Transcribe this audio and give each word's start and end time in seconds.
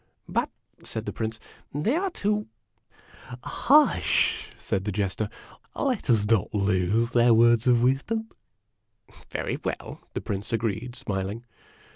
"But," 0.27 0.49
said 0.83 1.05
the 1.05 1.13
Prince, 1.13 1.39
"they 1.75 1.95
are 1.95 2.09
too 2.09 2.47
""Hush!" 3.43 4.47
said 4.57 4.83
the 4.85 4.91
Jester;" 4.91 5.29
let 5.75 6.09
us 6.09 6.25
not 6.25 6.51
lose 6.55 7.11
their 7.11 7.35
words 7.35 7.67
of 7.67 7.83
wisdom."" 7.83 8.29
Very 9.29 9.59
well," 9.63 10.01
the 10.15 10.21
Prince 10.21 10.51
agreed, 10.51 10.95
smiling. 10.95 11.45